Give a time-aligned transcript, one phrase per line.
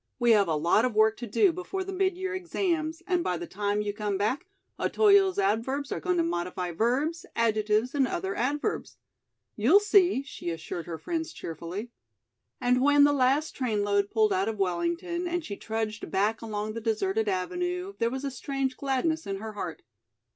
[0.17, 3.03] "We have a lot of work to do before the mid year exams.
[3.05, 4.47] and by the time you come back,
[4.79, 8.97] Otoyo's adverbs are going to modify verbs, adjectives and other adverbs.
[9.55, 11.91] You'll see," she assured her friends cheerfully.
[12.59, 16.73] And when the last train load pulled out of Wellington, and she trudged back along
[16.73, 19.83] the deserted avenue, there was a strange gladness in her heart.